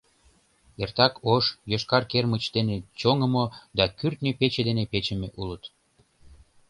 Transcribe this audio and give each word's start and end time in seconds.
Эртак 0.81 1.13
ош, 1.33 1.45
йошкар 1.71 2.03
кермыч 2.11 2.43
дене 2.55 2.75
чоҥымо 2.99 3.43
да 3.77 3.85
кӱртньӧ 3.97 4.31
пече 4.39 4.61
дене 4.69 4.83
печыме 4.91 5.27
улыт. 5.41 5.63